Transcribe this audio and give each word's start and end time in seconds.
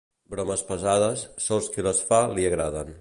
Bromes 0.35 0.63
pesades, 0.69 1.25
sols 1.49 1.69
qui 1.77 1.85
les 1.89 2.01
fa 2.09 2.23
li 2.33 2.49
agraden. 2.53 2.91